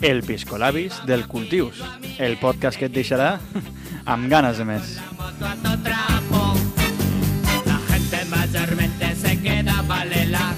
[0.00, 1.82] El Piscolabis del Cultius,
[2.18, 3.34] el podcast que et deixarà
[4.12, 4.94] amb ganes de més.
[7.66, 10.54] La gente mayormente se queda valela,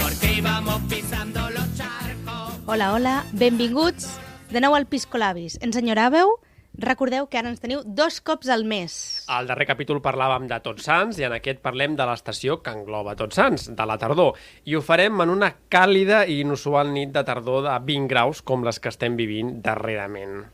[0.00, 2.56] porque íbamos pisando los charcos.
[2.64, 4.08] Hola, hola, benvinguts
[4.50, 5.58] de nou al Piscolabis.
[5.60, 6.38] Ens enyoràveu?
[6.72, 8.94] Recordeu que ara ens teniu dos cops al mes.
[9.28, 13.12] Al darrer capítol parlàvem de Tots Sants i en aquest parlem de l'estació que engloba
[13.18, 14.40] Tots Sants, de la tardor.
[14.64, 18.64] I ho farem en una càlida i inusual nit de tardor de 20 graus com
[18.64, 20.46] les que estem vivint darrerament.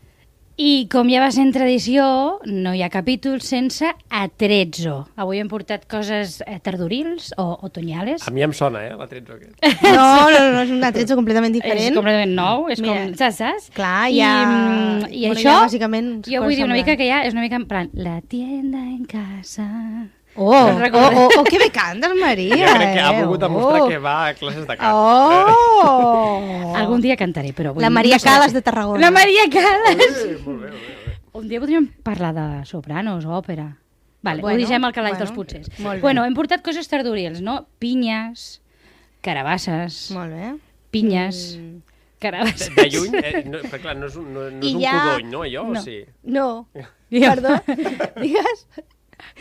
[0.59, 2.03] I com ja va ser en tradició,
[2.51, 5.05] no hi ha capítol sense atrezzo.
[5.15, 8.25] Avui hem portat coses eh, tardorils o otoñales.
[8.27, 9.55] A mi em sona, eh, la 13 aquest.
[9.95, 11.95] No, no, no, és un atretzo completament És diferent.
[11.95, 13.15] completament nou, és Mira, com...
[13.23, 13.71] Saps, saps?
[13.77, 14.35] Clar, hi ha...
[14.35, 17.35] I, mm, i bueno, això, ha bàsicament jo vull dir una mica que ja és
[17.37, 19.71] una mica en plan, la tienda en casa...
[20.35, 22.55] Oh, oh, oh, oh, que bé cantes, Maria.
[22.61, 23.23] Jo crec que ha eh?
[23.23, 23.87] volgut demostrar oh.
[23.89, 24.93] que va a classes de cant.
[24.93, 26.73] Oh!
[26.79, 27.73] Algun dia cantaré, però...
[27.73, 28.23] Vull La Maria no.
[28.23, 29.01] Calas de Tarragona.
[29.01, 30.23] La Maria Calas!
[30.23, 31.25] Eh, molt bé, molt bé.
[31.39, 33.67] Un dia podríem parlar de sopranos o òpera.
[34.21, 35.99] Vale, Bueno, ho deixem al calaix bueno, dels potser.
[36.01, 37.61] Bueno, hem portat coses tardorils, no?
[37.79, 38.59] Pinyes,
[39.23, 40.49] carabasses, Molt bé.
[40.91, 41.77] pinyes, Mm.
[41.79, 42.75] De, carabasses.
[42.75, 45.29] de lluny, eh, no, però clar, no és un, no, no és un ja- codony,
[45.31, 45.63] no, allò?
[45.71, 45.79] No.
[45.79, 46.03] O sí?
[46.23, 46.67] No,
[47.09, 47.53] perdó,
[48.21, 48.67] digues.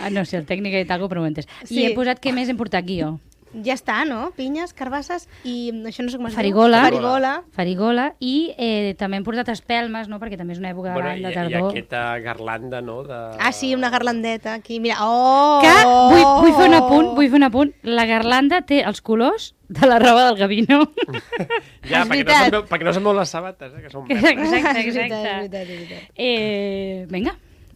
[0.01, 1.67] Ah, no sé, el tècnic ha dit alguna cosa, però ho.
[1.67, 1.81] Sí.
[1.83, 3.19] I he posat, què més hem portat aquí jo?
[3.65, 4.27] Ja està, no?
[4.37, 6.83] Pinyes, carbasses i això no sé com es Farigola.
[6.83, 6.99] diu.
[6.99, 7.31] Farigola.
[7.57, 10.19] Farigola i eh, també hem portat espelmes, no?
[10.21, 11.71] perquè també és una època Bueno, i, de i tardor.
[11.71, 12.99] aquesta garlanda, no?
[13.09, 13.17] De...
[13.41, 14.77] Ah, sí, una garlandeta aquí.
[14.85, 15.63] Mira, oh!
[15.65, 17.73] Que vull, vull fer un apunt, vull fer un apunt.
[17.89, 20.83] La garlanda té els colors de la roba del Gavino.
[21.89, 24.05] Ja, És perquè no, se'n veu, perquè no se'n veu les sabates, eh, que són
[24.09, 24.29] verdes.
[24.29, 25.25] exacte, És veritat, és exacte.
[25.25, 26.11] veritat, és veritat.
[26.21, 27.33] Eh, vinga.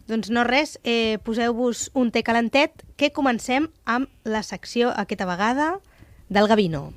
[0.07, 5.69] Doncs no res, eh, poseu-vos un té calentet que comencem amb la secció aquesta vegada
[6.29, 6.89] del Gavino.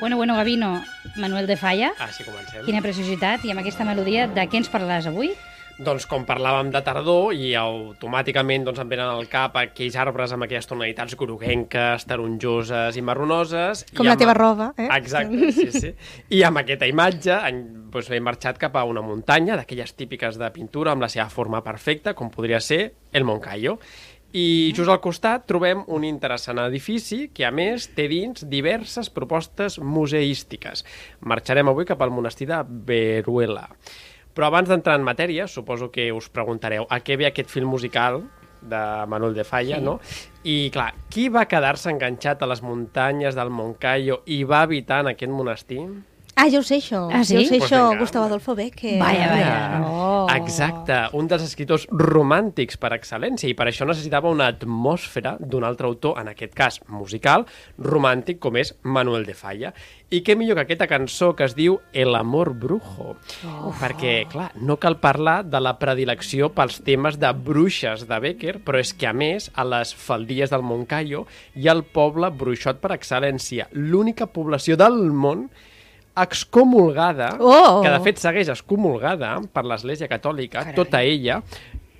[0.00, 0.82] Bueno, bueno, Gavino,
[1.16, 2.64] Manuel de Falla, Ah, sí, comencem.
[2.64, 5.34] quina preciositat, i amb aquesta melodia, de què ens parlaràs avui?
[5.80, 10.44] Doncs com parlàvem de tardor i automàticament doncs, em venen al cap aquells arbres amb
[10.44, 13.86] aquelles tonalitats groguenques, taronjoses i marronoses.
[13.96, 14.90] Com i la amb- teva roba, eh?
[14.98, 15.94] Exacte, sí, sí.
[16.36, 20.50] I amb aquesta imatge en- doncs, he marxat cap a una muntanya d'aquelles típiques de
[20.52, 23.78] pintura amb la seva forma perfecta, com podria ser el Moncayo.
[24.36, 29.80] I just al costat trobem un interessant edifici que, a més, té dins diverses propostes
[29.80, 30.84] museístiques.
[31.26, 33.64] Marxarem avui cap al monestir de Veruela.
[34.40, 38.22] Però abans d'entrar en matèria, suposo que us preguntareu a què ve aquest film musical
[38.72, 38.78] de
[39.12, 39.84] Manuel de Falla, sí.
[39.84, 39.98] no?
[40.48, 45.10] I, clar, qui va quedar-se enganxat a les muntanyes del Moncayo i va habitar en
[45.12, 45.82] aquest monestir?
[46.40, 47.02] Ah, jo ho sé, això.
[47.12, 47.34] Ah, sí?
[47.34, 48.00] Jo ho sé, Pues això, vinga.
[48.00, 48.98] Gustavo Adolfo Becker.
[48.98, 49.82] Vaya, vaya.
[49.84, 50.26] Oh.
[50.32, 55.90] Exacte, un dels escriptors romàntics per excel·lència i per això necessitava una atmosfera d'un altre
[55.90, 57.44] autor, en aquest cas musical,
[57.76, 59.74] romàntic com és Manuel de Falla.
[60.08, 63.18] I què millor que aquesta cançó que es diu El amor brujo.
[63.44, 63.74] Oh.
[63.76, 68.80] Perquè, clar, no cal parlar de la predilecció pels temes de bruixes de Becker, però
[68.80, 72.96] és que, a més, a les faldilles del Moncayo hi ha el poble bruixot per
[72.96, 75.50] excel·lència, l'única població del món
[76.16, 77.80] excomulgada, Oh!
[77.82, 80.74] que de fet segueix excomulgada per l'Església Catòlica, Carai.
[80.74, 81.42] tota ella,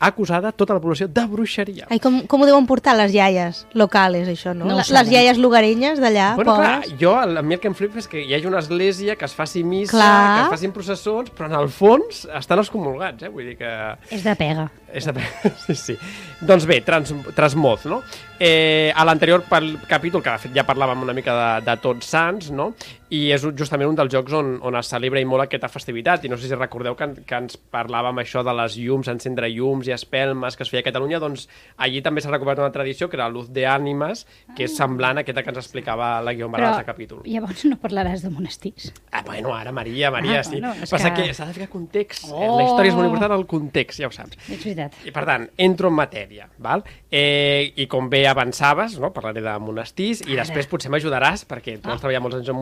[0.03, 1.85] acusada tota la població de bruixeria.
[1.93, 4.65] Ai, com, com ho deuen portar les iaies locals, això, no?
[4.65, 5.13] No les saben.
[5.13, 6.95] iaies lugarenyes d'allà, Bueno, clar, pobres.
[6.99, 9.27] jo, el- a mi el que em flipa és que hi hagi una església, que
[9.27, 10.39] es faci missa, Clar.
[10.39, 13.29] que es facin processons, però en el fons estan excomulgats, eh?
[13.29, 13.75] Vull dir que...
[14.11, 14.71] És de pega.
[14.91, 15.13] És de...
[15.67, 15.99] sí, sí.
[16.41, 18.01] Doncs bé, trans, Transmoz, no?
[18.39, 19.45] Eh, a l'anterior
[19.87, 22.73] capítol, que de fet ja parlàvem una mica de, de Tots Sants, no?
[23.11, 26.25] I és justament un dels jocs on, on es celebra i molt aquesta festivitat.
[26.25, 29.89] I no sé si recordeu que, que ens parlàvem això de les llums, encendre llums
[29.89, 31.49] i espelmes que es feia a Catalunya, doncs
[31.83, 34.27] allí també s'ha recuperat una tradició que era la luz de ànimes,
[34.57, 37.21] que és semblant a aquesta que ens explicava la Barà Però al capítol.
[37.27, 38.93] llavors no parlaràs de monestirs.
[39.11, 40.61] Ah, bueno, ara, Maria, Maria, Ah, sí.
[40.61, 42.25] bueno, Passa que- que, s'ha de ficar context.
[42.31, 42.57] Oh!
[42.59, 44.39] La història és molt important, el context, ja ho saps.
[44.49, 44.95] És veritat.
[45.05, 46.85] I per tant, entro en matèria, val?
[47.11, 49.13] Eh, i com bé avançaves, no?
[49.13, 50.45] parlaré de monestirs, i Ara.
[50.45, 52.57] després potser m'ajudaràs, perquè tu has treballat molts anys en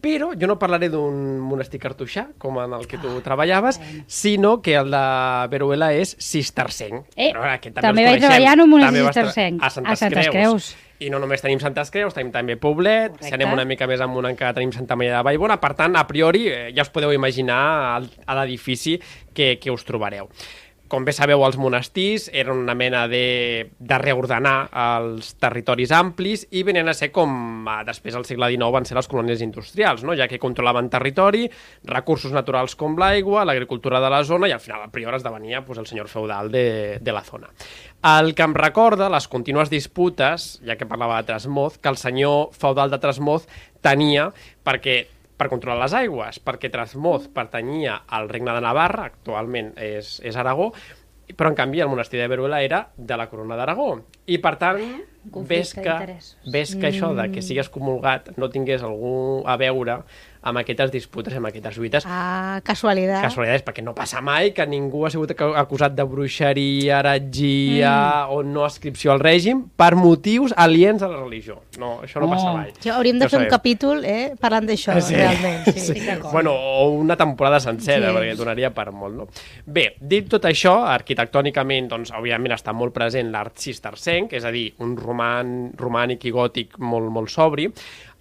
[0.00, 4.60] però jo no parlaré d'un monestir cartoixà, com en el que Ah, tu treballaves, sinó
[4.62, 5.00] que el de
[5.50, 7.06] Veruela és cistercenc.
[7.16, 9.96] Eh, Però aquest també els vaig treballar en un monestir També cistercenc, A Santes, a
[9.96, 10.34] Santes Creus.
[10.34, 10.76] Creus.
[11.00, 13.26] I no només tenim Santes Creus, tenim també Poblet, Correcte.
[13.28, 16.06] si anem una mica més amunt encara tenim Santa Maria de Vallbona, per tant, a
[16.06, 17.60] priori, eh, ja us podeu imaginar
[18.26, 19.00] a l'edifici
[19.34, 20.28] que, que us trobareu.
[20.88, 26.62] Com bé sabeu, els monestirs eren una mena de, de reordenar els territoris amplis i
[26.64, 30.16] venien a ser com eh, després al segle XIX van ser les colònies industrials, no?
[30.16, 31.44] ja que controlaven territori,
[31.92, 35.82] recursos naturals com l'aigua, l'agricultura de la zona i al final a priori esdevenia pues,
[35.82, 36.64] el senyor feudal de,
[37.04, 37.52] de la zona.
[38.08, 42.54] El que em recorda les contínues disputes, ja que parlava de Trasmoz, que el senyor
[42.56, 43.44] feudal de Trasmoz
[43.84, 44.30] tenia
[44.64, 45.02] perquè
[45.38, 50.72] per controlar les aigües, perquè Trasmoz pertanyia al regne de Navarra, actualment és, és Aragó,
[51.36, 53.90] però en canvi el monestir de Veruela era de la corona d'Aragó.
[54.26, 54.82] I per tant,
[55.30, 60.00] Conflicte ves que, ves que això de que sigues comulgat no tingués algú a veure
[60.48, 63.22] amb aquestes disputes, amb aquestes lluites, Ah, casualitat.
[63.22, 68.32] casualitats, perquè no passa mai que ningú ha sigut acu- acusat de bruixeria, heretgia mm.
[68.34, 71.60] o no ascripció al règim per motius aliens a la religió.
[71.78, 72.30] No, això no Oh.
[72.30, 72.72] passa mai.
[72.84, 73.50] Jo, hauríem de Ja fer un sabeu.
[73.56, 75.64] capítol eh, parlant d'això, realment.
[75.64, 75.70] Sí.
[75.78, 76.32] Estic d'acord.
[76.32, 78.12] Bueno, o una temporada sencera, Sí.
[78.12, 78.18] sí.
[78.18, 79.28] perquè donaria per molt, no?
[79.66, 84.74] Bé, dit tot això, arquitectònicament, doncs, òbviament està molt present l'art cistercenc, és a dir,
[84.78, 87.68] un roman, romànic i gòtic molt, molt sobri,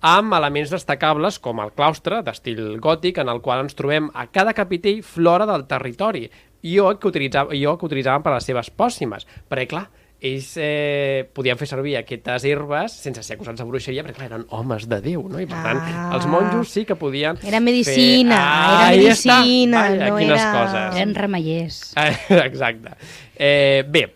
[0.01, 4.53] amb elements destacables com el claustre, d'estil gòtic, en el qual ens trobem a cada
[4.53, 6.27] capitell flora del territori,
[6.61, 10.55] i jo que, utilitzava, jo que utilitzaven per a les seves pòssimes, perquè, clar, ells
[10.57, 14.87] eh, podien fer servir aquestes herbes sense ser acusats de bruixeria, perquè clar, eren homes
[14.89, 15.37] de Déu, no?
[15.39, 16.11] I per tant, Ah.
[16.17, 18.77] els monjos sí que podien Era medicina, fer...
[18.77, 19.37] era ahí està.
[19.41, 20.95] medicina, Vaja, no era- coses.
[21.01, 21.93] Eren remeiers.
[22.29, 22.95] Exacte.
[23.37, 24.07] Eh, bé,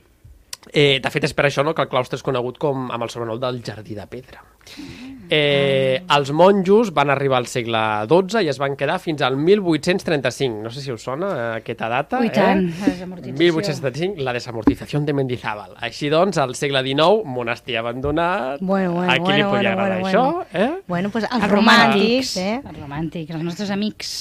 [0.73, 3.09] eh, de fet és per això no, que el claustre és conegut com amb el
[3.13, 4.41] sobrenom del jardí de pedra.
[5.31, 7.79] Eh, els monjos van arribar al segle
[8.09, 10.59] XII i es van quedar fins al 1835.
[10.59, 12.19] No sé si us sona eh, aquesta data.
[12.19, 12.73] Ui, tant, eh?
[12.81, 13.37] la desamortització.
[13.39, 15.77] 1875, la desamortització de Mendizábal.
[15.87, 18.59] Així doncs, al segle XIX, monestir abandonat.
[18.59, 20.47] Bueno, bueno, A qui li bueno, podia bueno, agradar bueno, això?
[20.51, 20.83] Eh?
[20.87, 22.57] Bueno, pues els, Els romàntics, eh?
[22.59, 24.11] Els romàntics, els nostres amics.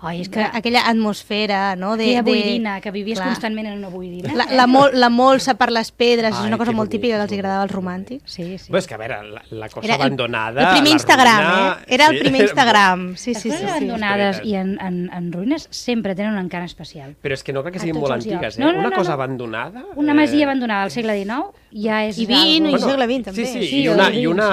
[0.00, 1.96] Ai, és Que que aquella atmosfera, no?
[1.96, 2.30] De, aquella de...
[2.30, 3.34] boirina, que vivies Clar.
[3.34, 4.32] constantment en una boirina.
[4.38, 7.26] La, la, mol, la molsa per les pedres, Ai, és una cosa molt típica que
[7.26, 8.38] els agradava als romàntics.
[8.38, 8.70] Sí, sí.
[8.70, 10.62] Bé, és que, a veure, la, la cosa Era abandonada...
[10.66, 11.94] el primer Instagram, ruïna, eh?
[11.94, 13.04] Era el primer Instagram.
[13.16, 13.56] Sí, les sí, sí.
[13.56, 13.70] coses sí.
[13.76, 17.14] abandonades És i en, en, en ruïnes sempre tenen un encant especial.
[17.22, 18.62] Però és que no crec que siguin molt antigues, eh?
[18.62, 19.18] No, no, Una no, cosa no.
[19.20, 19.84] abandonada...
[19.96, 23.44] Una masia abandonada al segle XIX ja és I vint, algo- i segle XX, també.
[23.44, 24.48] Sí, sí, Sí, i, una, i una,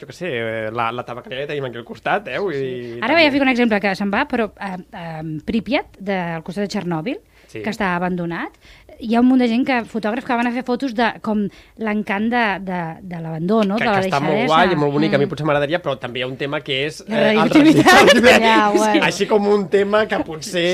[0.00, 2.38] jo què sé, eh, la, la tabacaria que tenim aquí al costat, eh?
[2.42, 5.04] Vull dir, Ara vaig a ficar un exemple que se'n va, però a, a
[5.46, 7.62] Pripyat, de, al costat de Txernòbil, Sí.
[7.62, 8.58] que està abandonat,
[8.98, 11.44] hi ha un munt de gent, que fotògrafs, que van a fer fotos de com
[11.78, 13.76] l'encant de, de, de l'abandó, no?
[13.78, 15.30] que, de la que està molt guai i molt bonic, a mi Mm.
[15.30, 17.04] potser m'agradaria, però també hi ha un tema que és...
[17.08, 18.24] La el radioactivitat.
[18.48, 19.04] Ja, bueno.
[19.04, 20.66] Així com un tema que potser...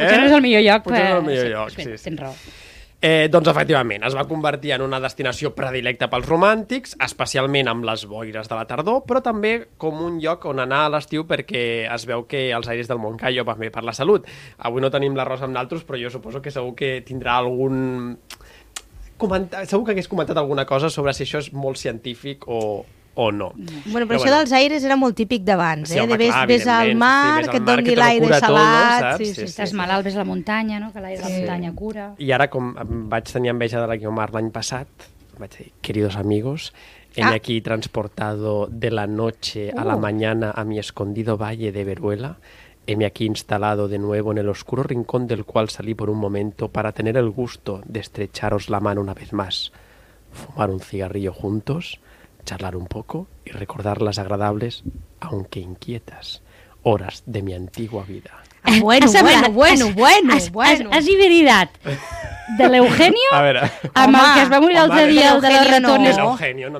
[0.00, 0.82] Potser no és el millor lloc.
[0.88, 2.04] Potser no és el millor sí, lloc, sí, sí, sí.
[2.10, 2.34] Tens raó.
[3.00, 8.02] Eh, doncs efectivament, es va convertir en una destinació predilecta pels romàntics, especialment amb les
[8.04, 12.04] boires de la tardor, però també com un lloc on anar a l'estiu perquè es
[12.04, 14.28] veu que els aires del Moncayo van bé per la salut.
[14.68, 18.18] Avui no tenim l'arròs amb naltros, però jo suposo que segur que tindrà algun...
[19.16, 19.64] Comenta...
[19.64, 22.60] Segur que hagués comentat alguna cosa sobre si això és molt científic o,
[23.20, 23.50] o no.
[23.92, 26.00] Bueno, però això dels aires era molt típic d'abans, Sí, eh?
[26.00, 28.38] home, de ves, clar, ves al mar, sí, sí, ves que et doni l'aire cura
[28.40, 28.56] tot, no?
[28.56, 29.00] salat...
[29.02, 29.18] Saps?
[29.18, 29.40] Sí, Sí, sí, sí.
[29.46, 29.50] sí.
[29.52, 30.92] Estàs malalt, ves a la muntanya, no?
[30.94, 32.06] que l'aire de la muntanya cura.
[32.18, 32.72] I ara, com
[33.12, 34.88] vaig tenir enveja de la Guiomar l'any passat,
[35.38, 36.72] vaig dir, queridos amigos,
[37.16, 37.34] he Ah.
[37.34, 40.00] aquí transportado de la noche a la Uh.
[40.00, 42.36] mañana a mi escondido valle de Veruela,
[42.86, 46.68] heme aquí instalado de nuevo en el oscuro rincón del cual salí por un momento
[46.68, 49.72] para tener el gusto de estrecharos la mano una vez más,
[50.32, 52.00] fumar un cigarrillo juntos,
[52.44, 54.82] charlar un poco y recordar las agradables,
[55.20, 56.42] aunque inquietas,
[56.82, 58.30] horas de mi antigua vida.
[58.62, 60.90] Ah, bueno, Has hablat- bueno, has- bueno, has, bueno.
[60.90, 61.70] Has, has hiberidat
[62.58, 65.70] de l'Eugenio amb el Home, que es va morir l'altre dia, el de no.
[65.70, 66.16] ratones.
[66.18, 66.36] No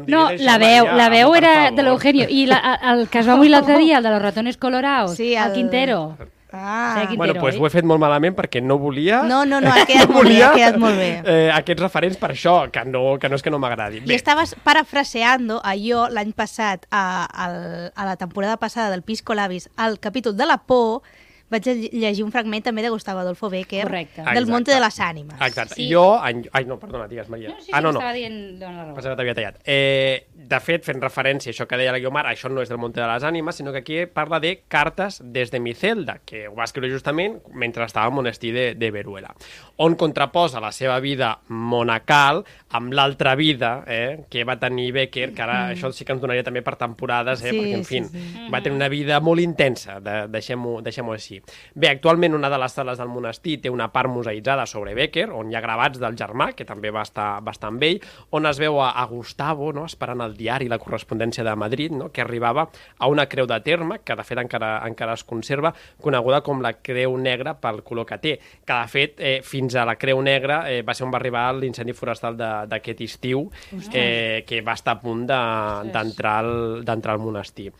[0.06, 2.26] No, diguis la veu, la veu era de l'Eugenio.
[2.28, 2.58] I la,
[2.92, 5.52] el que es va morir l'altre dia, el de los ratones colorados, Sí, el el-
[5.52, 6.16] Quintero.
[6.52, 7.00] Ah.
[7.00, 7.18] Seguim.
[7.20, 7.60] Bueno, doncs oi?
[7.60, 9.22] ho he fet molt malament perquè no volia...
[9.28, 11.10] No, no, no, ha quedat molt bé, ha quedat molt bé.
[11.24, 14.02] Eh, aquests referents per això, que no, que no és que no m'agradi.
[14.06, 17.04] I estaves parafraseando allò l'any passat, a,
[17.46, 17.56] al,
[17.94, 21.02] a la temporada passada del Pisco Labis, al capítol de la por,
[21.50, 24.22] vaig llegir un fragment també de Gustavo Adolfo Becker, Correcte.
[24.22, 24.52] del Exacte.
[24.52, 25.40] Monte de les Ànimes.
[25.40, 25.74] Exacte.
[25.74, 25.88] Sí.
[25.92, 26.20] Jo...
[26.26, 26.44] En...
[26.52, 27.50] Ai, no, perdona, digues, Maria.
[27.50, 27.98] No, sí, sí, ah, no, no.
[27.98, 28.38] estava dient...
[28.60, 28.94] Dona la raó.
[28.94, 29.60] Pensava que t'havia tallat.
[29.64, 32.80] Eh, de fet, fent referència a això que deia la Guiomar, això no és del
[32.82, 36.46] Monte de les Ànimes, sinó que aquí parla de cartes des de mi celda, que
[36.48, 39.34] ho va escriure justament mentre estava al monestir de, de Veruela,
[39.82, 42.44] on contraposa la seva vida monacal
[42.76, 45.76] amb l'altra vida eh, que va tenir Becker, que ara mm.
[45.76, 48.48] això sí que ens donaria també per temporades, eh, Sí, perquè, en sí, fi, sí.
[48.52, 51.39] va tenir una vida molt intensa, de, deixem-ho deixem així.
[51.74, 55.50] Bé, actualment una de les sales del monestir té una part museïtzada sobre Becker, on
[55.50, 58.58] hi ha gravats del germà, que també va estar, va estar amb ell, on es
[58.58, 62.68] veu a, a Gustavo, no?, esperant el diari, la correspondència de Madrid, no?, que arribava
[62.98, 66.74] a una creu de terme, que de fet encara, encara es conserva, coneguda com la
[66.82, 68.34] Creu Negra pel color que té,
[68.66, 71.48] que de fet eh, fins a la Creu Negra eh, va ser on va arribar
[71.54, 73.46] l'incendi forestal de- d'aquest estiu,
[73.92, 77.72] eh, que va estar a punt de- d'entrar al, d'entrar al monestir.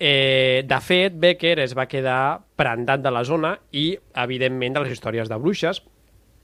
[0.00, 3.90] Eh, de fet, Becker es va quedar prendat de la zona i,
[4.22, 5.82] evidentment, de les històries de bruixes,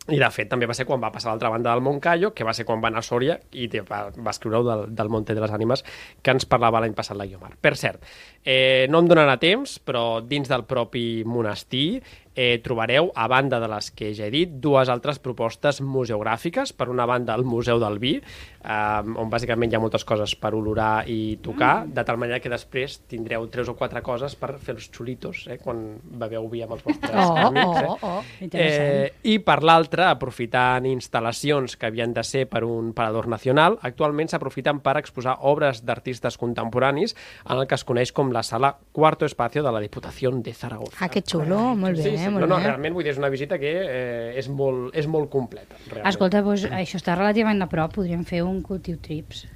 [0.06, 2.44] i de fet també va ser quan va passar a l'altra banda del Moncayo, que
[2.46, 5.42] va ser quan va anar a Sòria i va, va escriure del, del Monte de
[5.42, 5.82] les Ànimes
[6.22, 7.56] que ens parlava l'any passat la Guiomar.
[7.58, 8.04] Per cert,
[8.44, 12.04] eh, no em donarà temps, però dins del propi monestir
[12.36, 16.74] eh, trobareu, a banda de les que ja he dit, dues altres propostes museogràfiques.
[16.76, 20.52] Per una banda, el Museu del Vi, eh, on bàsicament hi ha moltes coses per
[20.54, 24.74] olorar i tocar, de tal manera que després tindreu tres o quatre coses per fer
[24.76, 27.80] els xulitos, eh, quan beveu vi amb els vostres Oh, amics.
[27.80, 27.86] Eh?
[27.88, 28.86] oh, oh, interessant.
[29.06, 34.28] Eh, I per l'altra, aprofitant instal·lacions que havien de ser per un parador nacional, actualment
[34.28, 37.16] s'aprofiten per exposar obres d'artistes contemporanis
[37.48, 40.96] en el que es coneix com la sala Cuarto Espacio de la Diputació de Zaragoza.
[41.00, 42.25] Ah, que xulo, molt bé, Sí, sí.
[42.30, 42.64] Molt No, no, bé.
[42.70, 45.74] realment vull dir, és una visita que eh, és, molt, és molt completa.
[45.86, 46.08] Realment.
[46.12, 49.46] Escolta, doncs, això està relativament a prop, podríem fer un cultiu trips.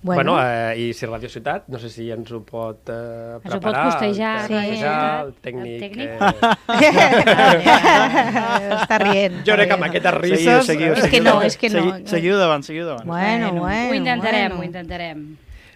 [0.00, 3.48] Bueno, bueno eh, i si Ràdio Ciutat, no sé si ens ho pot eh, Ens
[3.50, 3.84] ho pot preparar.
[3.90, 5.74] costejar, el, Ràdio costejar, el tècnic.
[5.74, 6.08] el tècnic.
[6.78, 7.38] Eh,
[8.78, 9.40] Està rient.
[9.46, 10.66] jo crec que amb aquestes risses...
[10.68, 11.82] Seguiu, seguiu, És que seguiu no, és que no.
[11.82, 13.06] Segui- Seguiu davant, seguiu davant.
[13.10, 14.60] Bueno, bueno, Ho intentarem, bueno.
[14.62, 15.26] ho intentarem.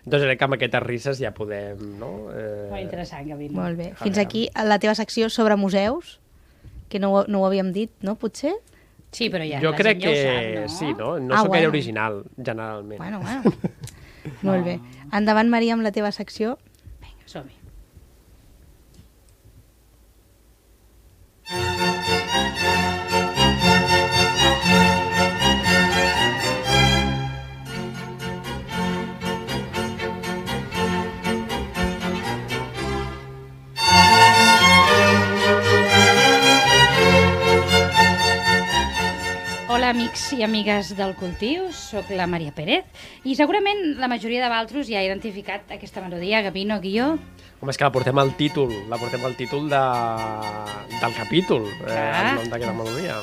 [0.04, 2.12] Doncs crec que amb aquestes risses ja podem, no?
[2.34, 3.52] Eh, Molt interessant, Gavin.
[3.54, 3.90] Molt bé.
[4.00, 6.18] Fins aquí la teva secció sobre museus,
[6.92, 8.52] que no, ho- no ho havíem dit, no, potser?
[9.12, 10.68] Sí, però ja jo la crec gent ja ho que sap, no?
[10.76, 11.08] sí, no?
[11.20, 11.72] No Ah, sóc gaire bueno.
[11.72, 12.98] original, generalment.
[13.00, 13.42] Bueno, bueno.
[14.46, 14.78] Molt bé.
[15.12, 16.58] Endavant, Maria, amb la teva secció.
[17.00, 17.58] Vinga, som-hi.
[39.92, 42.86] Amics i amigues del cultiu, sóc la Maria Pérez
[43.28, 47.10] i segurament la majoria de vosaltres ja ha identificat aquesta melodia, Gavino Guió.
[47.60, 49.82] Home, és que la portem al títol, la portem al títol de...
[50.96, 53.18] del capítol, eh, el nom d'aquesta melodia.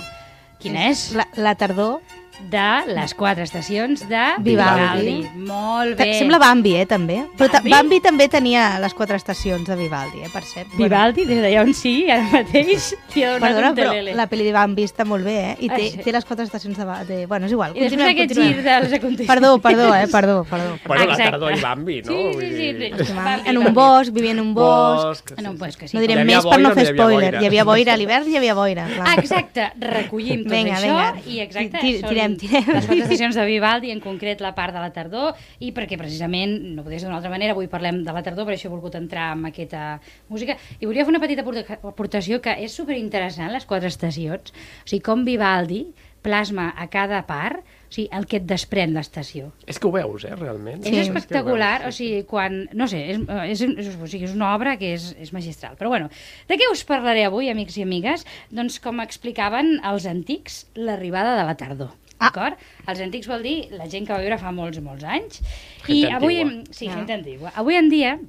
[0.61, 1.07] Quina és?
[1.17, 2.03] La, la tardor.
[2.49, 5.27] De les quatre estacions de Vivaldi.
[5.35, 6.13] Molt Ta- bé.
[6.17, 7.25] Sembla Bambi, eh, també.
[7.37, 7.69] Però Bambi?
[7.69, 10.67] Bambi també tenia les quatre estacions de Vivaldi, eh, per cert.
[10.77, 14.15] Vivaldi, des d'allà on sigui, ara mateix, t'hi ha Bueno, donat perdona, un però telele.
[14.15, 15.57] la pel·li de Bambi està molt bé, eh?
[15.59, 15.97] I Ah, té, sí.
[15.97, 17.25] té les quatre estacions de, de...
[17.27, 17.71] Bueno, és igual.
[17.75, 18.53] I després continuem, aquest continuem.
[18.55, 19.27] gir dels aconteixements.
[19.27, 20.07] Perdó, perdó, eh?
[20.11, 20.79] Perdó, perdó.
[20.87, 21.31] Bueno, la Exacte.
[21.31, 22.11] tardor i Bambi, no?
[22.11, 22.73] Sí, sí, sí.
[22.73, 23.13] dir- sí.
[23.13, 25.05] Bambi, en un bosc, vivia en un bosc...
[25.05, 25.57] Bosc, Ah, no, sí.
[25.59, 25.95] pues que sí.
[25.97, 27.41] No direm més per no boira o fer no havia spoiler.
[27.41, 28.87] Hi havia boira a l'hivern i hi havia boira.
[28.87, 29.07] clar.
[29.07, 31.13] Ah, exacte, recollim tot Vinga, això vinga.
[31.27, 32.75] i exacte, Ti- són tirem, tirem.
[32.75, 36.53] les quatre estacions de Vivaldi, en concret la part de la tardor, i perquè precisament,
[36.75, 38.99] no podria ser d'una altra manera, avui parlem de la tardor, per això he volgut
[38.99, 43.65] entrar amb aquesta música, i volia fer una petita aporta- aportació que és superinteressant, les
[43.69, 45.87] quatre estacions, o sigui, com Vivaldi
[46.21, 49.47] plasma a cada part o sigui, el que et desprèn l'estació.
[49.65, 50.83] És que ho veus, eh, realment.
[50.85, 52.61] És espectacular, o sigui, quan...
[52.77, 55.73] No sé, és, és, és, o sigui, és una obra que és, és magistral.
[55.79, 56.11] Però bueno,
[56.47, 58.27] de què us parlaré avui, amics i amigues?
[58.53, 61.95] Doncs com explicaven els antics, l'arribada de la tardor.
[62.19, 62.29] Ah.
[62.29, 62.57] D'acord?
[62.87, 65.39] Els antics vol dir la gent que va viure fa molts molts anys.
[65.85, 66.73] Gent I avui, antigua.
[66.75, 66.95] sí, Ah.
[66.97, 67.51] gent antigua.
[67.55, 68.19] Avui en dia,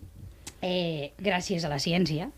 [0.62, 2.30] eh, gràcies a la ciència,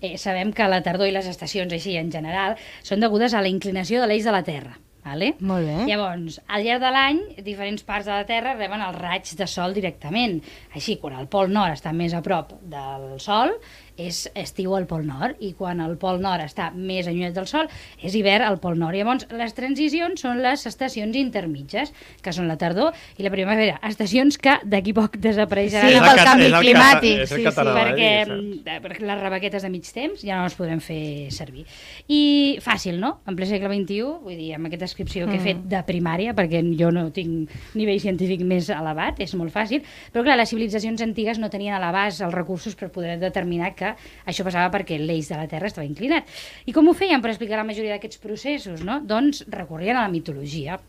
[0.00, 3.48] eh, sabem que la tardor i les estacions així en general són degudes a la
[3.48, 4.78] inclinació de l'eix de la Terra.
[5.04, 5.34] Vale?
[5.40, 5.84] Molt bé.
[5.86, 9.74] Llavors, al llarg de l'any, diferents parts de la Terra reben els raigs de sol
[9.74, 10.38] directament.
[10.74, 13.52] Així, quan el pol nord està més a prop del sol,
[13.96, 17.68] és estiu al pol nord, i quan el pol nord està més allunyat del sol,
[18.02, 18.96] és hivern al pol nord.
[18.96, 24.38] Llavors, les transicions són les estacions intermitges, que són la tardor i la primavera, estacions
[24.38, 25.90] que d'aquí poc desapareixeran.
[25.90, 27.18] Sí, És el pel canvi és el climàtic.
[27.24, 27.48] és el Sí, sí.
[27.50, 31.30] català, eh, perquè, mm, perquè les rebequetes de mig temps ja no les podrem fer
[31.34, 31.66] servir.
[32.08, 33.20] I fàcil, no?
[33.26, 36.60] En ple segle XXI, vull dir, amb aquestes descripció que he fet de primària, perquè
[36.78, 39.82] jo no tinc nivell científic més elevat, és molt fàcil,
[40.12, 43.83] però clar, les civilitzacions antigues no tenien a l'abast els recursos per poder determinar que
[44.24, 46.28] això passava perquè l'eix de la Terra estava inclinat.
[46.66, 48.82] I com ho feien per explicar la majoria d'aquests processos?
[48.86, 49.00] No?
[49.04, 50.80] Doncs recorrien a la mitologia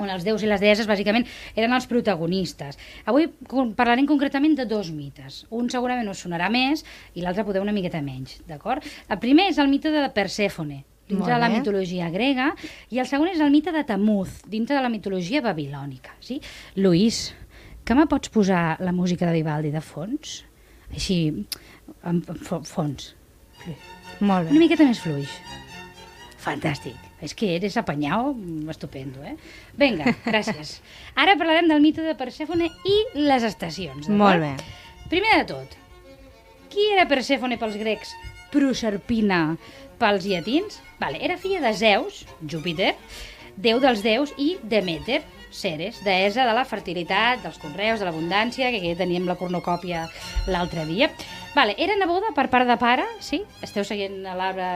[0.00, 2.78] on els déus i les deeses bàsicament eren els protagonistes.
[3.10, 3.28] Avui
[3.76, 5.44] parlarem concretament de dos mites.
[5.50, 8.86] Un segurament us sonarà més i l'altre poder una miqueta menys, d'acord?
[9.08, 12.52] El primer és el mite de Persèfone, dintre Molt de la mitologia grega,
[12.90, 16.14] i el segon és el mite de Tamuz, dintre de la mitologia babilònica.
[16.22, 16.40] Sí?
[16.78, 17.30] Lluís,
[17.84, 20.44] que me pots posar la música de Vivaldi de fons?
[20.90, 21.46] Així,
[22.02, 23.14] amb, amb fo- fons.
[24.20, 24.58] Molt Una bé.
[24.58, 25.30] miqueta més fluix.
[26.40, 26.96] Fantàstic.
[27.20, 28.30] És que eres apanyau
[28.72, 29.34] estupendo, eh?
[29.76, 30.78] Vinga, gràcies.
[31.20, 34.08] Ara parlarem del mite de Persèfone i les estacions.
[34.08, 34.54] Molt bé.
[35.12, 35.76] Primer de tot,
[36.72, 38.14] qui era Persèfone pels grecs?
[38.54, 39.56] Proserpina
[40.00, 40.80] pels llatins?
[41.00, 42.94] Vale, era filla de Zeus, Júpiter,
[43.60, 48.78] déu dels déus, i Demeter, Ceres, deessa de la fertilitat, dels conreus, de l'abundància, que
[48.78, 50.06] aquí teníem la cornucòpia
[50.46, 51.10] l'altre dia.
[51.54, 53.42] Vale, era neboda per part de pare, sí?
[53.62, 54.68] Esteu seguint a l'arbre...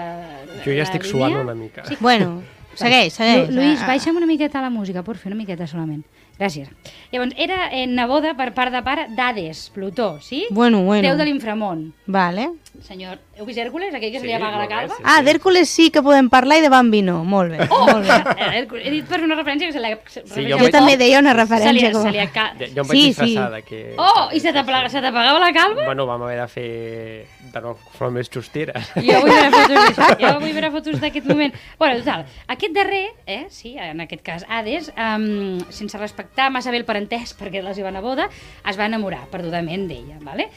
[0.65, 1.13] Jo ja la estic línia?
[1.13, 1.85] suant una mica.
[1.87, 1.97] Sí.
[2.01, 2.43] Bueno,
[2.75, 3.49] segueix, segueix.
[3.51, 3.93] Lu Lluís, Ah, ah.
[3.95, 6.03] baixa'm una miqueta la música, por fer una miqueta solament.
[6.35, 6.67] Gràcies.
[7.13, 10.49] Llavors, era eh, neboda per part de pare d'Hades, Plutó, sí?
[10.51, 11.07] Bueno, bueno.
[11.07, 11.93] Déu de l'inframont.
[12.11, 12.49] Vale.
[12.83, 14.95] Senyor, heu vist Hèrcules, aquell que se Sí, li apaga la molt bé, calva?
[14.97, 15.03] sí.
[15.05, 17.25] Ah, d'Hèrcules sí que podem parlar i de Bambi no.
[17.25, 17.67] Molt bé.
[17.71, 17.87] Oh!
[17.87, 18.61] Molt bé.
[18.85, 19.91] He dit per fer una referència que se li...
[20.07, 21.89] Sí, referència jo Jo també deia una Se li, referència.
[21.89, 22.11] se com...
[22.15, 22.45] li aca...
[22.61, 23.63] Jo em vaig Sí, disfressar sí.
[23.69, 23.81] que...
[23.99, 25.85] Oh, i se t'apagava la calva?
[25.85, 26.69] Bueno, vam haver de fer
[27.55, 28.81] de nou forma més justera.
[28.97, 30.09] Jo vull veure fotos d'això.
[30.25, 31.55] Jo vull veure fotos d'aquest moment.
[31.79, 32.25] Bueno, total,
[32.55, 37.35] aquest darrer, eh, sí, en aquest cas Hades, um, sense respectar massa bé el parentès
[37.39, 38.29] perquè la seva neboda,
[38.69, 40.49] es va enamorar perdudament d'ella, vale?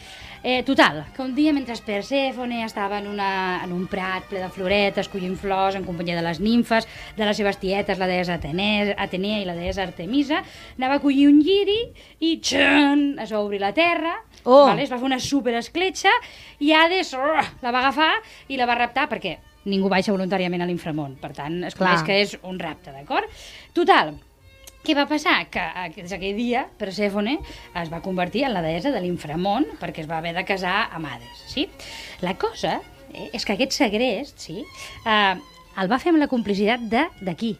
[0.43, 4.49] Eh, total, que un dia mentre Persèfone estava en, una, en un prat ple de
[4.53, 8.93] floretes, collint flors en companyia de les nimfes, de les seves tietes, la deessa Atenea,
[8.97, 10.43] Atenea i la deessa Artemisa,
[10.77, 11.79] anava a collir un lliri
[12.23, 14.15] i txan, es va obrir la terra,
[14.47, 14.67] Oh.
[14.69, 14.83] vale?
[14.85, 16.11] es va fer una superescletxa
[16.63, 18.13] i Hades oh, la va agafar
[18.47, 19.33] i la va raptar perquè
[19.67, 21.97] ningú baixa voluntàriament a l'inframont, per tant es Clar.
[21.97, 23.27] coneix que és un rapte, d'acord?
[23.75, 24.13] Total,
[24.87, 25.35] què va passar?
[25.51, 27.35] Que eh, des d'aquell dia Persèfone
[27.81, 31.09] es va convertir en la deessa de l'inframont perquè es va haver de casar amb
[31.11, 31.67] Hades, sí?
[32.23, 32.77] La cosa
[33.11, 34.63] eh, és que aquest segrest, sí,
[35.03, 35.35] eh,
[35.77, 37.57] el va fer amb la complicitat de d'aquí,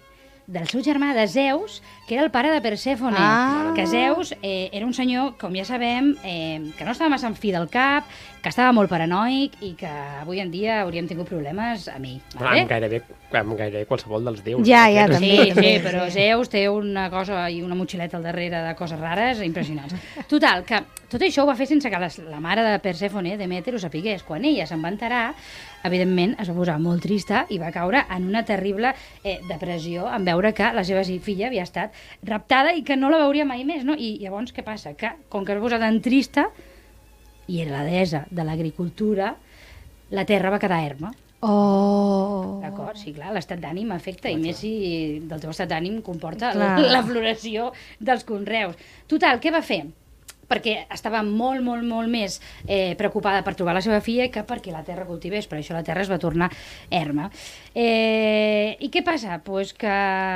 [0.48, 3.20] del seu germà de Zeus, que era el pare de Persèfone.
[3.20, 3.74] Ah.
[3.76, 7.36] Que Zeus eh, era un senyor, com ja sabem, eh, que no estava massa en
[7.36, 8.08] fi del cap,
[8.42, 9.90] que estava molt paranoic i que
[10.22, 12.22] avui en dia hauríem tingut problemes amb ell.
[12.40, 12.62] Vale?
[12.64, 13.02] Amb, gairebé,
[13.36, 14.64] amb gairebé qualsevol dels déus.
[14.64, 15.52] Ja, ja, Aquests- també.
[15.52, 19.44] Sí, sí, però Zeus té una cosa i una motxileta al darrere de coses rares
[19.44, 19.94] impressionants.
[20.32, 20.80] Total, que
[21.12, 24.24] tot això ho va fer sense que les, la mare de Persèfone, Demeter, ho sapigués.
[24.24, 25.34] Quan ella se'n va enterar,
[25.88, 30.26] evidentment es va posar molt trista i va caure en una terrible eh, depressió en
[30.28, 33.84] veure que la seva filla havia estat raptada i que no la veuria mai més,
[33.88, 33.96] no?
[33.98, 34.94] I llavors què passa?
[34.94, 36.50] Que com que es va posar tan trista
[37.48, 39.32] i era la deessa de l'agricultura,
[40.12, 41.14] la terra va quedar erma.
[41.46, 42.58] Oh.
[42.64, 44.72] D'acord, sí, clar, l'estat d'ànim afecta, i més si
[45.30, 46.92] del teu estat d'ànim comporta la, Clar.
[46.96, 47.70] la floració
[48.00, 48.76] dels conreus.
[49.08, 49.84] Total, què va fer?
[50.48, 54.72] Perquè estava molt, molt, molt més eh, preocupada per trobar la seva filla que perquè
[54.72, 56.50] la terra cultivés, per això la terra es va tornar
[56.90, 57.30] erma.
[57.76, 59.40] Eh, I què passa?
[59.44, 59.92] Pues que,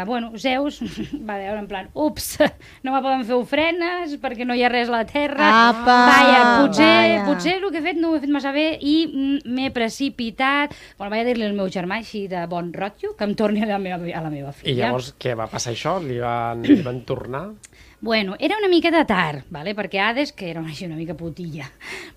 [0.05, 0.81] bueno, Zeus
[1.27, 2.35] va veure en plan, ups,
[2.83, 6.41] no me poden fer ofrenes perquè no hi ha res a la terra, Apa, Vaja,
[6.61, 7.25] potser, vaja.
[7.27, 10.75] potser el que he fet no ho he fet massa bé i mm, m'he precipitat.
[10.99, 13.69] Bueno, vaig a dir-li al meu germà així de bon rotllo que em torni a
[13.69, 14.73] la meva, a la meva filla.
[14.73, 15.97] I llavors què va passar això?
[16.03, 17.45] Li van, li van tornar?
[18.01, 19.75] Bueno, era una mica de tard, vale?
[19.77, 21.67] perquè Hades, que era així una mica putilla,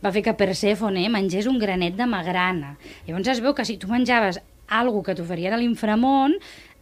[0.04, 2.78] va fer que Persèfone mengés un granet de magrana.
[3.06, 4.40] Llavors es veu que si tu menjaves
[4.72, 6.32] algo que t'oferien a l'inframont,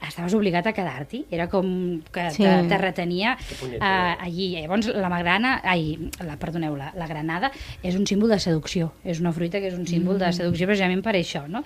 [0.03, 1.25] estaves obligat a quedar-t'hi.
[1.35, 1.67] Era com
[2.15, 2.43] que Sí.
[2.43, 4.53] te, te retenia uh, allí.
[4.61, 7.51] Llavors la magrana, ai, la, perdoneu, la, la granada
[7.83, 8.93] és un símbol de seducció.
[9.03, 10.19] És una fruita que és un símbol Mm.
[10.27, 11.63] de seducció precisament per això, no?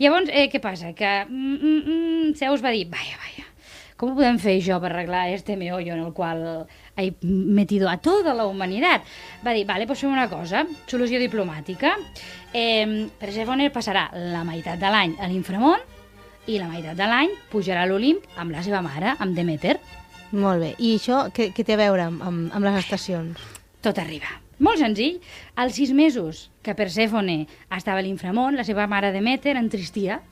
[0.00, 0.94] Llavors, eh, què passa?
[0.96, 3.44] Que mm, mm, mm, Zeus va dir, vaja, vaja,
[3.98, 8.30] ¿Cómo podem fer això per arreglar este meollo en el qual he metido a tota
[8.30, 9.02] la humanitat?
[9.42, 11.96] Va dir, vale, pues fem una cosa, solució diplomàtica.
[12.54, 15.82] Eh, Persèfone passarà la meitat de l'any a l'inframont
[16.46, 19.80] i la meitat de l'any pujarà a l'Olimp amb la seva mare, amb Demeter.
[20.30, 20.72] Molt bé.
[20.78, 23.50] I això què, què té a veure amb, amb, amb les estacions?
[23.82, 24.30] Tot arriba.
[24.62, 25.18] Molt senzill.
[25.58, 30.22] Als sis mesos que Persèfone estava a l'inframont, la seva mare Demeter entristia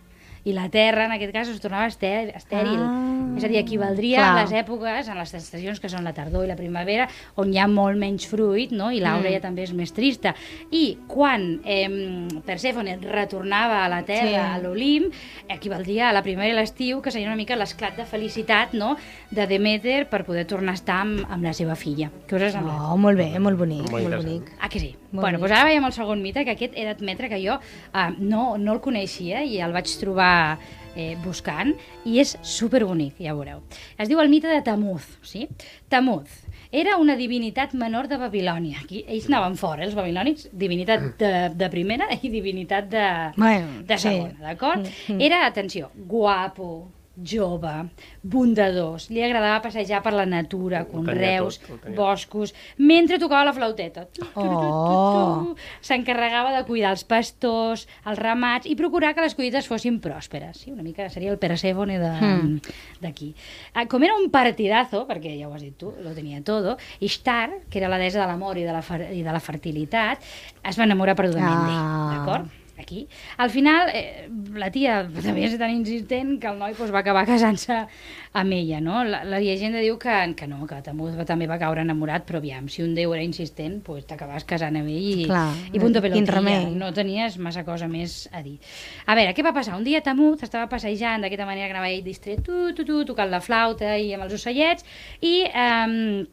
[0.46, 2.78] i la terra, en aquest cas, es tornava estè- estèril.
[2.78, 4.30] Ah, és a dir, equivaldria clar.
[4.38, 7.58] a les èpoques, en les estacions que són la tardor i la primavera, on hi
[7.58, 8.92] ha molt menys fruit, no?
[8.92, 9.32] i l'aura Mm.
[9.34, 10.34] ja també és més trista.
[10.70, 14.34] I quan eh, Persèfone retornava a la terra, Sí.
[14.36, 15.12] a l'Olimp,
[15.48, 18.96] equivaldria a la primavera i l'estiu, que seria una mica l'esclat de felicitat no?
[19.30, 22.10] de Demeter per poder tornar a estar amb, amb la seva filla.
[22.28, 22.78] Què us ha semblat?
[22.92, 24.52] Oh, molt bé, molt bonic, Molt molt, bonic.
[24.60, 24.94] Ah, que sí?
[25.16, 28.08] Molt bueno, doncs ara veiem el segon mite, que aquest he d'admetre que jo uh,
[28.18, 30.58] no, no el coneixia i el vaig trobar
[30.96, 31.74] eh, buscant,
[32.08, 33.62] i és superbonic, ja ho veureu.
[34.00, 35.46] Es diu el mite de Tamuz, sí?
[35.92, 36.42] Tamuz
[36.76, 38.80] era una divinitat menor de Babilònia.
[38.82, 43.82] Aquí, ells anaven fora, eh, els babilònics, divinitat de, de primera i divinitat de, Bueno,
[43.86, 44.08] de sí.
[44.08, 44.90] segona, d'acord?
[45.16, 47.88] Era, atenció, guapo, jove,
[48.22, 51.96] bondadós, li agradava passejar per la natura, conreus, tot, tenia.
[51.96, 54.06] boscos, mentre tocava la flauteta.
[54.34, 55.54] Oh.
[55.80, 60.58] S'encarregava de cuidar els pastors, els ramats i procurar que les collites fossin pròsperes.
[60.64, 62.58] Sí, una mica seria el Perséfone Hmm.
[62.60, 63.34] de- d'aquí.
[63.74, 67.50] Ah, Com era un partidazo, perquè ja ho has dit tu, lo tenia todo, Ishtar,
[67.70, 70.20] que era la deessa de l'amor i, de la fer- i de la fertilitat,
[70.62, 72.10] es va enamorar perdudament Ah.
[72.10, 72.65] d'ell, d'acord?
[72.78, 73.06] Aquí.
[73.36, 77.24] Al final, eh, la tia també és tan insistent que el noi doncs, va acabar
[77.28, 77.78] casant-se
[78.36, 79.02] amb ella, no?
[79.04, 82.40] La, la llegenda diu que, que no, que Tamuz va, també va caure enamorat, però
[82.42, 86.02] aviam, si un déu era insistent, doncs t'acabaves casant amb ell i, Clar, i punto
[86.04, 86.70] quin pelotilla.
[86.76, 88.58] No tenies massa cosa més a dir.
[89.06, 89.78] A veure, què va passar?
[89.78, 93.32] Un dia Tamuz estava passejant d'aquesta manera que anava ell distret, tu, tu, tu, tocant
[93.32, 94.86] la flauta i amb els ocellets,
[95.24, 96.26] i eh,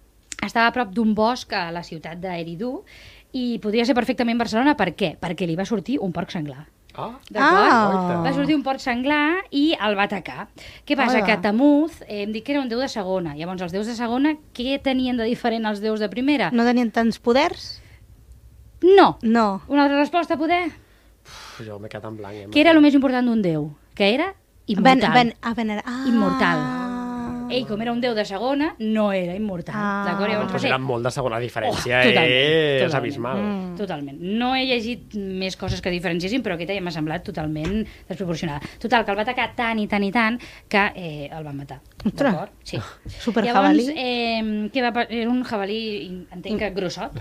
[0.43, 2.75] estava a prop d'un bosc a la ciutat d'Eridu,
[3.33, 5.15] i podria ser perfectament Barcelona, per què?
[5.19, 6.67] Perquè li va sortir un porc senglar.
[6.93, 7.71] Ah, D'acord?
[7.73, 8.19] Ah.
[8.21, 10.47] Va sortir un porc senglar i el va atacar.
[10.85, 11.17] Què passa?
[11.17, 11.25] Hola.
[11.25, 13.33] Que Tamuz, eh, hem dit que era un déu de segona.
[13.33, 16.51] Llavors, els déus de segona, què tenien de diferent als déus de primera?
[16.53, 17.81] No tenien tants poders?
[18.83, 19.17] No.
[19.23, 19.63] No.
[19.67, 20.67] Una altra resposta, poder?
[21.23, 22.35] uf, jo m'he quedat en blanc.
[22.35, 23.71] Eh, Què era el més important d'un déu?
[23.95, 24.33] Que era
[24.67, 24.99] immortal.
[25.13, 25.83] Ven, ven, a venerar.
[25.87, 26.03] Ah.
[26.07, 26.82] Immortal.
[27.49, 29.75] Ell, com era un déu de segona, no era immortal.
[29.77, 30.03] Ah.
[30.07, 30.31] D'acord?
[30.31, 30.69] Llavors ser...
[30.69, 32.75] era molt de segona diferència, Oh, totalment, eh?
[32.77, 32.97] És totalment.
[33.01, 33.41] abismal.
[33.43, 33.75] Mm.
[33.77, 34.19] Totalment.
[34.43, 38.61] No he llegit més coses que diferenciessin, però aquesta ja m'ha semblat totalment desproporcionada.
[38.79, 41.79] Total, que el va atacar tant i tant i tant que eh, el va matar.
[42.05, 42.31] Ostres.
[42.33, 42.51] D'acord?
[42.63, 42.79] Sí.
[43.19, 43.89] Super Llavors, jabalí.
[43.97, 45.81] eh, què va, era un jabalí,
[46.31, 47.15] entenc que grossot,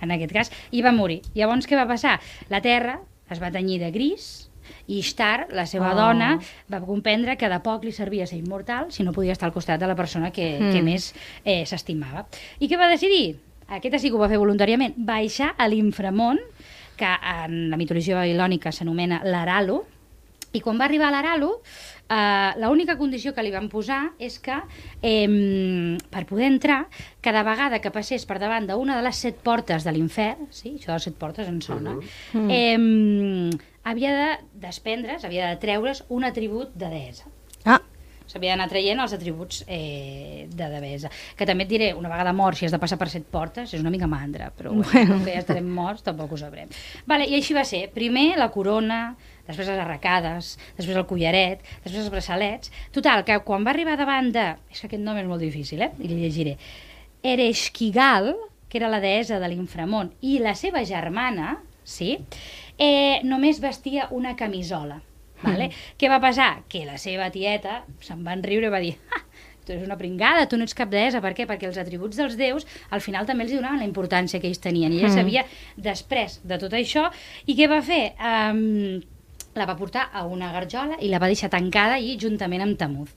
[0.00, 1.20] en aquest cas, i va morir.
[1.34, 2.18] Llavors, què va passar?
[2.48, 2.98] La terra
[3.30, 4.48] es va tenyir de gris,
[4.86, 5.96] i Ishtar, la seva Oh.
[5.96, 6.38] dona,
[6.72, 9.80] va comprendre que de poc li servia ser immortal si no podia estar al costat
[9.80, 10.72] de la persona que, Mm.
[10.72, 12.26] que més eh, s'estimava.
[12.60, 13.36] I què va decidir?
[13.68, 16.38] Aquesta sí que ho va fer voluntàriament, baixar a l'inframont,
[16.96, 19.82] que en la mitologia babilònica s'anomena l'Aralu,
[20.52, 21.48] i quan va arribar a l'Aralu,
[22.10, 24.52] eh, l'única condició que li van posar és que
[25.00, 26.88] eh, per poder entrar,
[27.22, 30.92] cada vegada que passés per davant d'una de les set portes de l'infern, sí, això
[30.92, 31.96] de les set portes en sona,
[32.34, 32.50] Mm.
[32.50, 33.50] eh,
[33.84, 34.28] havia de
[34.66, 37.30] desprendre's, havia de treure's un atribut de deessa.
[37.64, 37.80] Ah,
[38.32, 41.10] S'havia d'anar traient els atributs eh, de devesa.
[41.36, 43.82] Que també et diré, una vegada mort, si has de passar per set portes, és
[43.82, 46.70] una mica mandra, però bueno, que ja estarem morts, tampoc ho sabrem.
[47.08, 47.82] Vale, I així va ser.
[47.92, 49.02] Primer la corona,
[49.48, 52.72] després les arracades, després el collaret, després els braçalets...
[52.94, 54.46] Total, que quan va arribar davant de...
[54.72, 55.92] És que aquest nom és molt difícil, eh?
[56.00, 56.56] I li llegiré.
[57.22, 58.32] Ereshkigal,
[58.72, 62.16] que era la deessa de l'inframont, i la seva germana, sí,
[62.82, 64.98] eh, només vestia una camisola.
[65.42, 65.70] Vale?
[65.98, 66.62] Què va passar?
[66.70, 69.22] Que la seva tieta se'n van riure i va dir ah,
[69.66, 71.20] tu eres una pringada, tu no ets cap deessa.
[71.22, 71.46] Per què?
[71.50, 74.92] Perquè els atributs dels déus al final també els donaven la importància que ells tenien.
[74.94, 75.16] I ella Mm.
[75.18, 75.44] s'havia
[75.76, 77.08] després de tot això.
[77.46, 78.12] I què va fer?
[78.22, 79.00] Um,
[79.58, 83.10] la va portar a una garjola i la va deixar tancada i juntament amb Tamuz.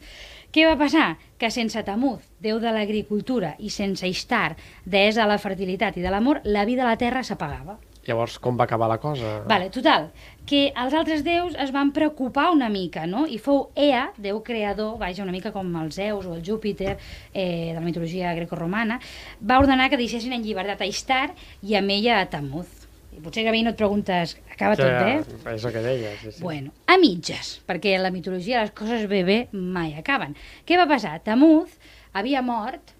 [0.51, 1.17] Què va passar?
[1.37, 6.09] Que sense Tamuz, déu de l'agricultura, i sense Ishtar, deessa de la fertilitat i de
[6.11, 7.77] l'amor, la vida a la terra s'apagava.
[8.05, 9.39] Llavors, com va acabar la cosa?
[9.49, 10.11] Vale, total,
[10.45, 13.25] que els altres déus es van preocupar una mica, no?
[13.25, 16.95] I fou Ea, déu creador, vaja, una mica com el Zeus o el Júpiter
[17.33, 18.99] eh, de la mitologia grecorromana,
[19.41, 21.31] va ordenar que deixessin en llibertat a Ishtar
[21.65, 22.85] i amb ella a Tamuz.
[23.15, 25.53] I potser que a mi no et preguntes, acaba tot bé?
[25.55, 26.43] És el que deies, sí, sí.
[26.43, 30.35] Bueno, a mitges, perquè en la mitologia les coses bé bé mai acaben.
[30.67, 31.15] Què va passar?
[31.23, 31.73] Tamuz
[32.13, 32.91] havia mort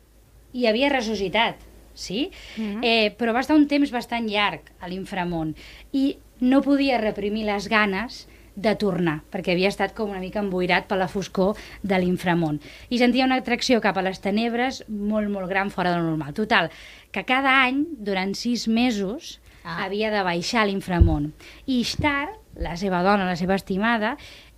[0.55, 1.59] i havia ressuscitat,
[1.95, 2.29] sí?
[2.58, 2.84] Mhm.
[2.84, 5.55] eh, però va estar un temps bastant llarg a l'inframont
[5.93, 10.86] i no podia reprimir les ganes de tornar, perquè havia estat com una mica emboirat
[10.88, 12.62] per la foscor de l'inframont.
[12.89, 16.34] I sentia una atracció cap a les tenebres molt, molt gran fora de lo normal.
[16.34, 16.69] Total,
[17.12, 19.84] que cada any, durant sis mesos, Ah.
[19.86, 21.34] havia de baixar a l'inframont.
[21.65, 24.15] I Ishtar, la seva dona, la seva estimada,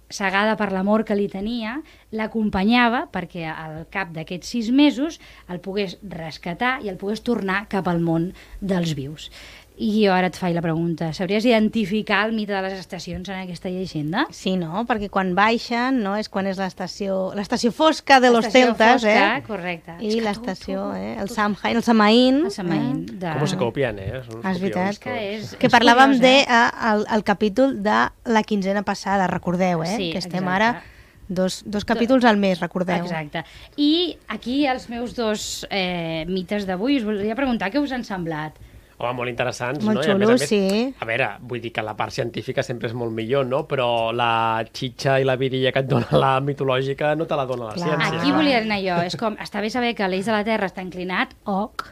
[0.09, 1.77] cegada per l'amor que li tenia,
[2.15, 5.19] l'acompanyava perquè al cap d'aquests sis mesos
[5.51, 9.31] el pogués rescatar i el pogués tornar cap al món dels vius.
[9.77, 11.11] I jo ara et faig la pregunta.
[11.13, 14.23] Sabries identificar el mite de les estacions en aquesta llegenda?
[14.33, 14.81] Sí, no?
[14.89, 16.15] Perquè quan baixen, no?
[16.17, 19.43] És quan és l'estació l'estació fosca de los L'estació celtas, fosca, eh?
[19.45, 19.97] correcte.
[20.01, 21.13] És I l'estació, eh?
[21.21, 21.29] El.
[21.29, 22.41] Samhain, el Samaín.
[22.49, 23.05] El Samaín.
[23.05, 23.17] Eh?
[23.21, 23.37] De...
[23.37, 24.23] Com se copien, eh?
[24.41, 24.97] Ah, és veritat.
[25.03, 26.45] Que és, Que és parlàvem de eh?
[26.49, 27.99] eh, el, el capítol de
[28.33, 29.93] la quinzena passada, recordeu, eh?
[29.93, 30.55] Sí, que estem exacte.
[30.55, 33.03] ara dos, dos capítols al mes, recordeu.
[33.05, 33.43] Exacte.
[33.77, 38.57] I aquí els meus dos eh, mites d'avui us volia preguntar què us han semblat.
[38.97, 40.03] Home, molt interessants, Molt no?
[40.07, 40.93] I a més a més, sí.
[40.99, 43.59] A veure, vull dir que la part científica sempre és molt millor, no?
[43.69, 47.67] Però la xitxa i la virilla que et dona la mitològica no te la dona
[47.69, 47.91] la Clar.
[47.91, 48.21] ciència.
[48.23, 48.95] Aquí volia anar jo.
[49.05, 51.85] És com, està bé saber que l'eix de la Terra està inclinat, ok,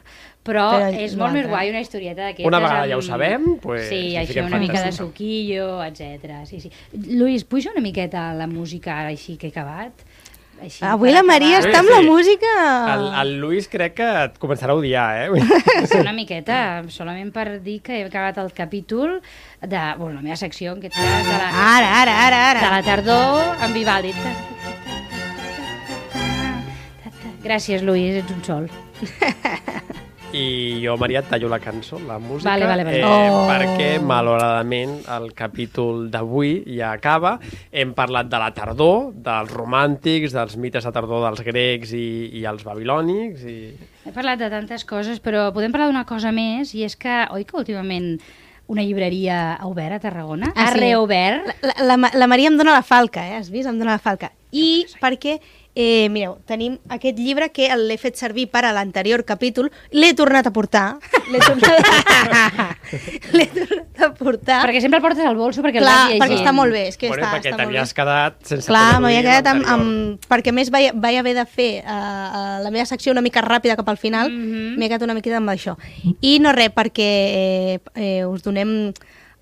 [0.45, 2.45] però, Però és molt més guai una historieta d'aquestes.
[2.49, 6.41] Una vegada amb- ja ho sabem, pues, Sí, així una mica de suquillo, etc.
[6.45, 6.71] Sí, sí.
[6.93, 9.93] Lluís, puja una miqueta la música així que he acabat.
[10.61, 11.69] Així, Avui la Maria acabar.
[11.69, 12.07] està amb Sí, la sí.
[12.09, 12.51] música...
[12.95, 15.43] El, el Lluís crec que et començarà a odiar, eh?
[15.91, 16.57] Sí, una miqueta,
[16.89, 19.19] solament per dir que he acabat el capítol
[19.61, 19.81] de...
[19.99, 22.71] Bueno, la meva secció, en aquest cas, de la, Ara, ara, ara, de ara.
[22.77, 24.15] la tardor amb Vivaldi.
[27.45, 28.69] Gràcies, Lluís, ets un sol.
[30.33, 32.99] I jo, Maria, et tallo la cançó, la música, Vale, vale, vale.
[32.99, 33.47] Eh, Oh.
[33.47, 37.39] perquè, malauradament, el capítol d'avui ja acaba.
[37.71, 42.43] Hem parlat de la tardor, dels romàntics, dels mites de tardor dels grecs i, i
[42.45, 43.57] els babilònics, i...
[44.05, 47.45] He parlat de tantes coses, però podem parlar d'una cosa més, i és que, oi
[47.45, 48.17] que últimament
[48.67, 50.51] una llibreria ha obert a Tarragona?
[50.55, 50.79] Ah, ha sí.
[50.81, 51.47] reobert?
[51.61, 53.38] La, la, la, Maria em dona la falca, eh?
[53.38, 53.69] Has vist?
[53.69, 54.31] Em dona la falca.
[54.51, 55.39] I perquè,
[55.75, 60.47] eh, mireu, tenim aquest llibre que l'he fet servir per a l'anterior capítol, l'he tornat
[60.47, 60.85] a portar.
[61.31, 62.79] L'he tornat,
[63.35, 64.61] l'he tornat a portar.
[64.63, 66.23] Perquè sempre el portes al bolso perquè el Clar, llegint.
[66.23, 66.85] perquè està molt bé.
[66.93, 70.29] És que bueno, està, perquè t'havies quedat sense Clar, m'havia quedat amb, amb...
[70.31, 73.43] Perquè a més vaig, vaig haver de fer uh, uh, la meva secció una mica
[73.45, 74.47] ràpida cap al final, mm.
[74.47, 74.79] -hmm.
[74.79, 75.75] m'he quedat una miqueta amb això.
[76.21, 78.93] I no res, perquè eh, eh, us donem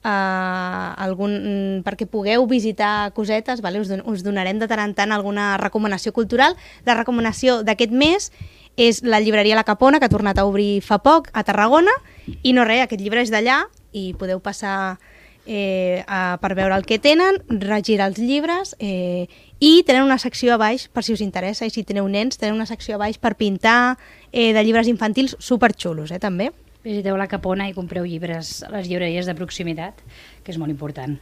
[0.04, 1.82] uh, algun...
[1.86, 3.80] perquè pugueu visitar cosetes, vale?
[3.80, 6.58] us, don, us donarem de tant en tant alguna recomanació cultural.
[6.86, 8.32] La recomanació d'aquest mes
[8.78, 11.94] és la llibreria La Capona, que ha tornat a obrir fa poc a Tarragona,
[12.42, 13.63] i no res, aquest llibre és d'allà
[13.94, 14.98] i podeu passar
[15.46, 19.28] eh, a, per veure el que tenen, regirar els llibres eh,
[19.60, 22.58] i tenen una secció a baix per si us interessa i si teniu nens, tenen
[22.58, 23.98] una secció a baix per pintar
[24.32, 26.52] eh, de llibres infantils superxulos, eh, també.
[26.84, 30.02] Visiteu la Capona i compreu llibres a les llibreries de proximitat,
[30.43, 31.15] que és molt important.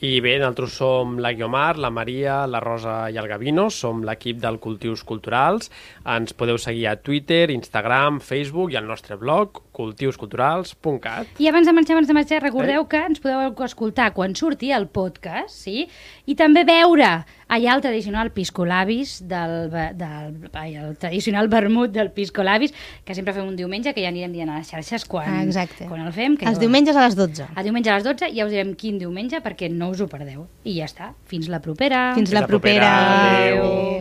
[0.00, 4.38] I bé, nosaltres som la Guiomar, la Maria, la Rosa i el Gavino, som l'equip
[4.40, 5.68] del Cultius Culturals.
[6.08, 11.26] Ens podeu seguir a Twitter, Instagram, Facebook i al nostre blog cultiusculturals.cat.
[11.40, 14.86] I abans de marxar, abans de marxar, recordeu que ens podeu escoltar quan surti el
[14.92, 15.86] podcast, sí?
[16.30, 17.08] I també veure
[17.50, 23.48] allà el tradicional piscolabis, del, del, ai, el tradicional vermut del piscolabis, que sempre fem
[23.48, 25.88] un diumenge, que ja anirem dient a les xarxes quan, Ah, exacte.
[25.90, 26.36] quan el fem.
[26.36, 27.48] Que Els jo- diumenges a les 12.
[27.56, 30.46] El diumenge a les 12 ja us direm quin diumenge perquè no us ho perdeu.
[30.64, 31.12] I ja està.
[31.26, 32.12] Fins la propera.
[32.14, 32.86] Fins la la propera.
[32.86, 33.38] propera.
[33.40, 33.64] Adéu.
[33.64, 33.99] Adéu.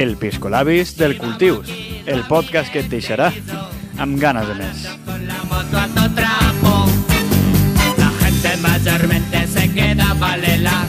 [0.00, 1.68] El Piscolabis del Cultius,
[2.06, 3.26] el podcast que et deixarà
[4.00, 4.86] amb ganes de més.
[7.98, 10.86] La gente mayormente se queda valela,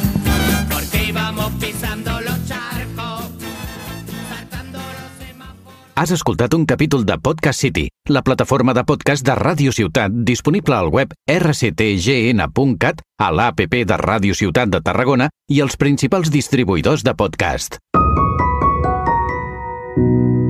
[0.72, 3.28] porque íbamos pisando los charcos.
[5.96, 10.80] Has escoltat un capítol de Podcast City, la plataforma de podcast de Ràdio Ciutat disponible
[10.80, 17.12] al web rctgn.cat, a l'APP de Ràdio Ciutat de Tarragona i els principals distribuïdors de
[17.14, 17.82] podcast.
[19.96, 20.41] thank you